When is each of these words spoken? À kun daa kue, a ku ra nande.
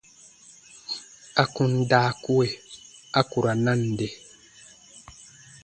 À 1.41 1.43
kun 1.53 1.71
daa 1.91 2.09
kue, 2.23 2.47
a 3.19 3.21
ku 3.29 3.37
ra 3.45 3.53
nande. 3.65 4.07